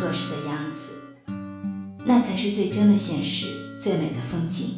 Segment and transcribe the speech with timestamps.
[0.00, 0.92] 做事的样子，
[2.06, 4.76] 那才是最真的现实，最美的风景。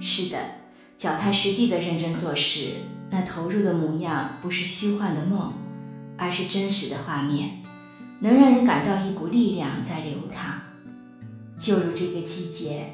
[0.00, 0.38] 是的，
[0.96, 2.68] 脚踏实地的认真做事，
[3.10, 5.52] 那投入的模样不是虚幻的梦，
[6.16, 7.64] 而是真实的画面，
[8.20, 10.60] 能让人感到一股力量在流淌。
[11.58, 12.92] 就如这个季节，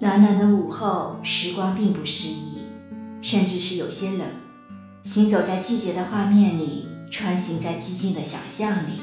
[0.00, 2.60] 暖暖的午后，时光并不适宜，
[3.20, 4.26] 甚至是有些冷。
[5.04, 6.86] 行走在季节的画面里。
[7.08, 8.98] 穿行在寂静的小巷里，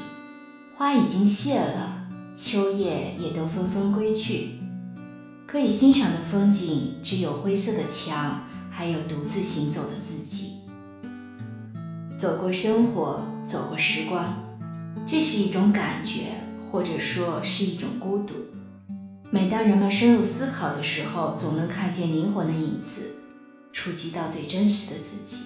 [0.76, 4.58] 花已经谢了，秋叶也都纷纷归去。
[5.46, 8.42] 可以欣赏的风景只有灰色的墙，
[8.72, 10.54] 还有独自行走的自己。
[12.16, 14.42] 走过生活，走过时光，
[15.06, 18.34] 这是一种感觉，或者说是一种孤独。
[19.30, 23.14] 每当人们深入思考的时候，总能看见灵魂的影子，
[23.72, 25.44] 触及到最真实的自己。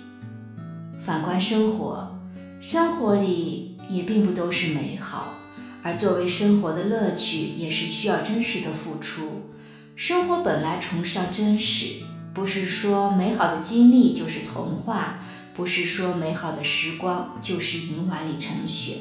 [1.05, 2.15] 反观生活。
[2.61, 5.35] 生活里也并不都是美好，
[5.83, 9.51] 而作为生活的乐趣，也是需要真实的付出。
[9.97, 15.19] 生活本来崇尚真实，不是说美好的经历就是童话，
[15.55, 18.99] 不是说美好的时光就是银碗里盛雪。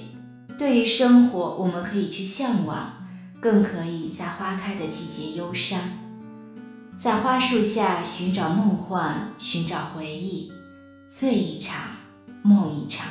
[0.58, 3.06] 对于生活，我们可以去向往，
[3.40, 5.80] 更可以在花开的季节忧伤，
[6.96, 10.52] 在花树下寻找梦幻，寻找回忆，
[11.06, 11.80] 醉一场，
[12.42, 13.06] 梦一场。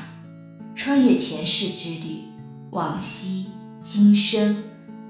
[0.86, 2.20] 穿越前世之旅，
[2.70, 3.46] 往昔
[3.82, 4.62] 今生，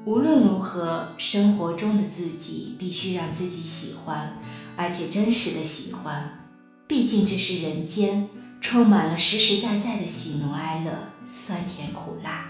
[0.06, 4.38] 无论如何，生活中的自己必须让自己喜欢，
[4.74, 6.48] 而且真实的喜欢。
[6.88, 8.26] 毕竟这是人间，
[8.58, 10.90] 充满了实实在在的喜怒哀乐、
[11.26, 12.46] 酸甜苦辣。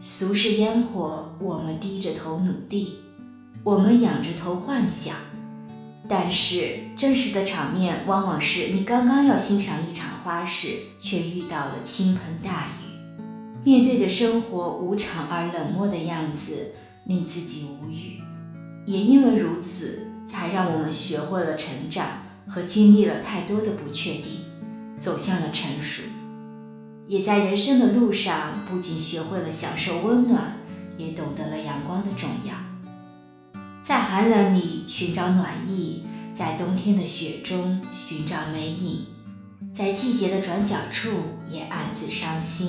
[0.00, 2.94] 俗世烟火，我们低着头努力，
[3.62, 5.14] 我们仰着头幻想。
[6.08, 13.62] 但是真实的场面，往往是你刚刚要欣赏一场花事，却遇到了倾盆大雨。
[13.64, 16.72] 面对着生活无常而冷漠的样子，
[17.06, 18.20] 令自己无语。
[18.86, 22.06] 也因为如此，才让我们学会了成长
[22.48, 24.40] 和经历了太多的不确定，
[24.96, 26.02] 走向了成熟。
[27.06, 30.56] 也在人生的路上，不仅学会了享受温暖，
[30.98, 32.54] 也懂得了阳光的重要。
[33.84, 36.02] 在寒冷里寻找暖意，
[36.34, 39.06] 在冬天的雪中寻找美影，
[39.74, 41.08] 在季节的转角处
[41.48, 42.68] 也暗自伤心。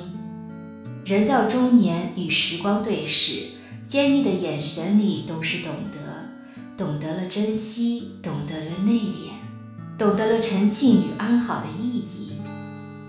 [1.04, 3.48] 人到中年，与时光对视，
[3.86, 6.30] 坚毅的眼神里都是懂得，
[6.78, 9.32] 懂得了珍惜，懂得了内敛，
[9.98, 12.38] 懂得了沉静与安好的意义。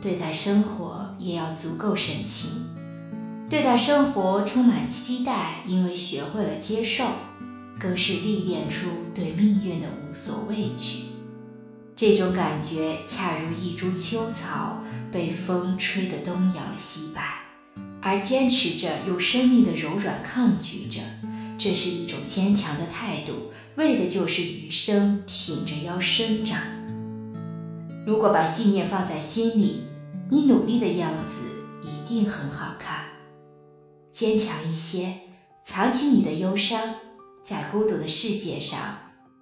[0.03, 2.67] 对待生活也要足够深情，
[3.49, 7.05] 对待生活充满期待，因为学会了接受。
[7.79, 11.04] 更是历练出对命运的无所畏惧，
[11.97, 14.83] 这种感觉恰如一株秋草
[15.13, 17.23] 被风吹得东摇西摆，
[18.03, 21.01] 而坚持着用生命的柔软抗拒着，
[21.57, 26.61] 这是一种坚强的态度，为的就是余生挺着腰生长。
[28.05, 29.85] 如果把信念放在心里，
[30.31, 31.45] 你努力的样子
[31.85, 33.05] 一定很好看。
[34.13, 35.15] 坚强一些，
[35.65, 36.97] 藏起你的忧伤。
[37.45, 38.81] 在孤独的世界上，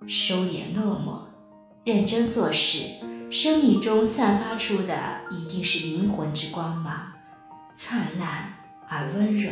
[0.07, 1.32] 收敛落寞，
[1.85, 2.85] 认真做事，
[3.29, 4.97] 生命中散发出的
[5.33, 7.13] 一定是灵魂之光芒，
[7.75, 8.55] 灿烂
[8.89, 9.51] 而温柔。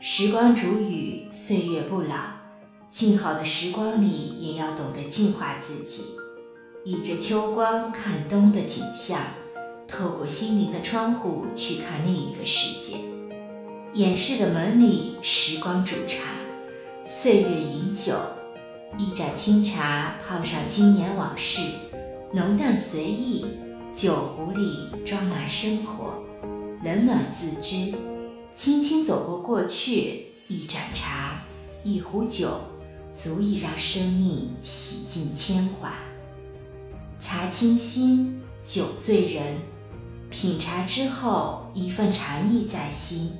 [0.00, 2.16] 时光煮雨，岁月不老，
[2.88, 4.08] 静好的时光里，
[4.40, 6.06] 也要懂得净化自己，
[6.84, 9.20] 倚着秋光看冬的景象，
[9.86, 12.96] 透过心灵的窗户去看另一个世界。
[13.92, 16.24] 掩饰的门里，时光煮茶。
[17.06, 18.14] 岁月饮酒，
[18.96, 21.60] 一盏清茶泡上经年往事，
[22.32, 23.44] 浓淡随意，
[23.92, 26.22] 酒壶里装满生活，
[26.84, 27.92] 冷暖自知。
[28.54, 31.42] 轻轻走过过去，一盏茶，
[31.82, 32.48] 一壶酒，
[33.10, 35.92] 足以让生命洗尽铅华。
[37.18, 39.56] 茶清心，酒醉人。
[40.30, 43.32] 品茶之后，一份禅意在心，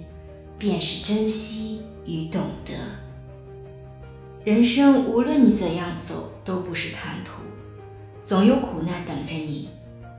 [0.59, 3.04] 便是珍惜与懂得。
[4.45, 7.41] 人生无论你怎样走，都不是坦途，
[8.23, 9.71] 总有苦难等着你。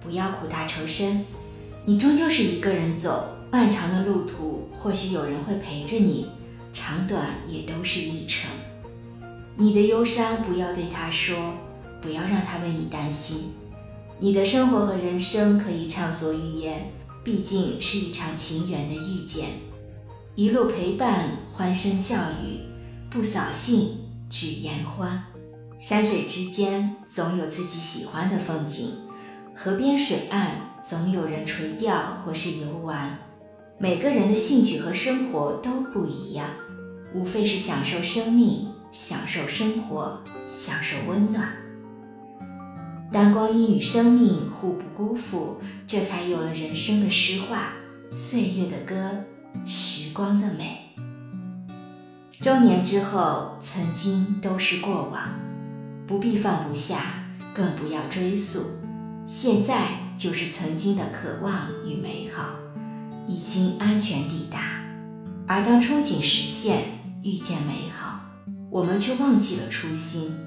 [0.01, 1.23] 不要苦大仇深，
[1.85, 6.29] 你终究是一个人走，漫长的路途，或许有人会陪着你，
[6.73, 8.49] 长短也都是一程。
[9.57, 11.53] 你的忧伤不要对他说，
[12.01, 13.51] 不要让他为你担心。
[14.17, 16.91] 你的生活和人生可以畅所欲言，
[17.23, 19.49] 毕竟是一场情缘的遇见，
[20.33, 22.61] 一路陪伴，欢声笑语，
[23.11, 24.04] 不扫兴。
[24.29, 25.23] 只言欢，
[25.77, 28.91] 山水之间总有自己喜欢的风景，
[29.55, 33.19] 河边水岸总有人垂钓或是游玩。
[33.77, 36.49] 每个人的兴趣和生活都不一样，
[37.13, 41.51] 无非是享受生命，享受生活，享受温暖。
[43.11, 47.73] 当光阴与生命互不辜负，这才有了人生的诗画，
[48.09, 49.23] 岁月的歌，
[49.65, 50.84] 时光的美。
[52.45, 55.31] 中年之后，曾经都是过往，
[56.05, 57.25] 不必放不下，
[57.55, 58.85] 更不要追溯。
[59.25, 62.51] 现在就是曾经的渴望与美好。
[63.27, 64.59] 已经安全抵达，
[65.47, 66.83] 而当憧憬实现、
[67.23, 68.19] 遇见美好，
[68.69, 70.37] 我们却忘记了初心。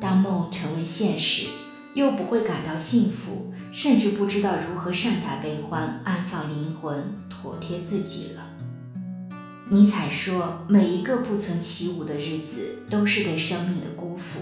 [0.00, 1.48] 当梦成为现实，
[1.94, 8.49] 又不会感到幸福，甚至不知道如何善待悲欢、安放灵魂、妥帖自己了。
[9.72, 14.40] 尼采说：“每一个不曾起舞的日子，都是对生命的辜负。”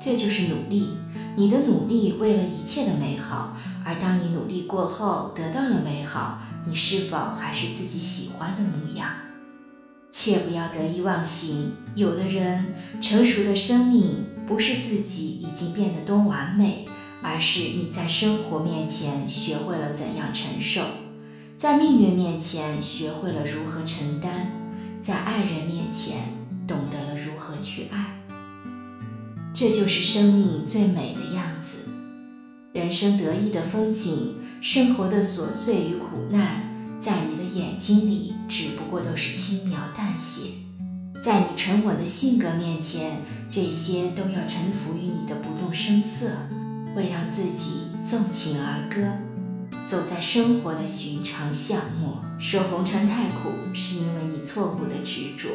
[0.00, 0.96] 这就是努力，
[1.36, 6.38] 你的努力为了一切的美好，而当你努力过后得到了美好。
[6.64, 9.10] 你是否还是自己喜欢的模样？
[10.10, 11.72] 切不要得意忘形。
[11.94, 16.86] 有的人成熟的生命，不是自己已经变得多完美，
[17.22, 20.82] 而是你在生活面前学会了怎样承受，
[21.60, 24.46] 在命运面前学会了如何承担，
[25.02, 26.22] 在爱人面前
[26.66, 28.18] 懂得了如何去爱。
[29.52, 31.90] 这就是生命最美的样子。
[32.72, 34.36] 人生得意的风景。
[34.62, 36.62] 生活的琐碎与苦难，
[36.98, 40.52] 在你的眼睛里只不过都是轻描淡写；
[41.22, 43.18] 在你沉稳的性格面前，
[43.50, 46.30] 这些都要臣服于你的不动声色，
[46.94, 49.29] 会让自己纵情而歌。
[49.86, 55.48] 走在生活的寻常巷陌，说红尘太苦，是因为你错误的执着；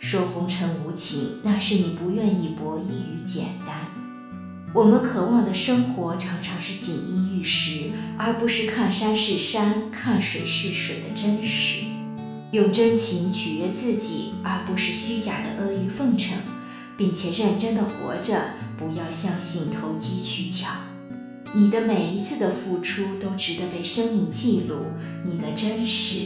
[0.00, 3.86] 说红尘无情，那是你不愿意博弈与简单。
[4.74, 11.84] 我们渴望的生活常常是锦衣玉食，而不是看山是山、看水是水的真实。
[12.50, 16.36] 用真情取悦自己，而不是虚假的阿谀奉承，
[16.96, 20.70] 并且认真的活着，不要相信投机取巧。
[21.54, 24.76] 你的每一次的付出都值得被生命记录，
[25.24, 26.18] 你的真实、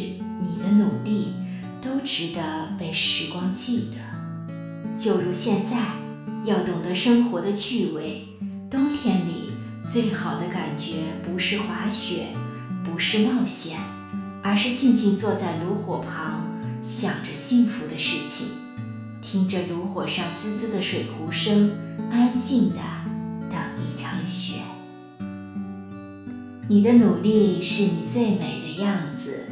[0.43, 1.35] 你的努力
[1.81, 4.99] 都值得被时光记得。
[4.99, 5.77] 就如现在，
[6.45, 8.29] 要懂得生活的趣味。
[8.69, 9.53] 冬天里
[9.85, 10.95] 最好的感觉
[11.25, 12.27] 不是滑雪，
[12.85, 13.79] 不是冒险，
[14.43, 16.47] 而是静静坐在炉火旁，
[16.83, 18.49] 想着幸福的事情，
[19.21, 21.71] 听着炉火上滋滋的水壶声，
[22.11, 22.81] 安静的
[23.49, 24.55] 等一场雪。
[26.69, 29.47] 你的努力是你最美的样子，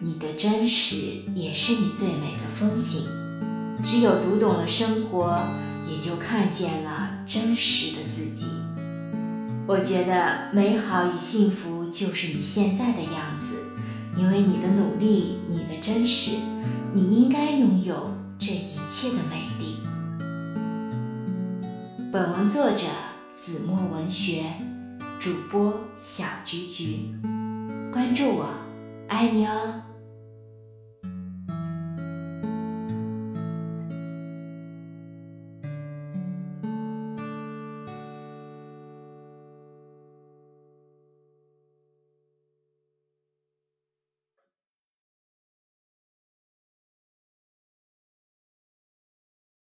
[0.00, 0.96] 你的真实
[1.34, 3.02] 也是你最美的风景。
[3.84, 5.42] 只有读懂了生活，
[5.90, 7.24] 也就看见了。
[7.26, 8.46] 真实的自己，
[9.66, 13.56] 我觉得美好与幸福就是你现在的样子，
[14.16, 16.36] 因为你的努力，你的真实，
[16.92, 19.78] 你应该拥有这一切的美丽。
[22.12, 22.84] 本文作者
[23.34, 24.44] 子墨文学，
[25.22, 27.14] 主播小菊菊，
[27.92, 28.52] 关注我，
[29.06, 29.91] 爱你哦。